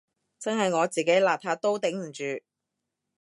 [0.39, 2.41] 真係我自己邋遢都頂唔住